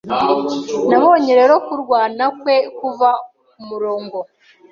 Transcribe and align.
Nabonye 0.89 1.31
rero 1.39 1.53
kurwana 1.65 2.23
kwe 2.39 2.55
kuva 2.77 3.09
kumurongo 3.49 4.17